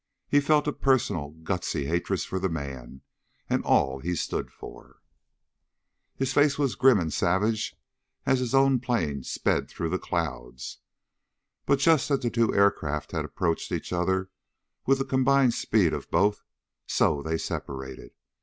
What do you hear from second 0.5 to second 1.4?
a personal,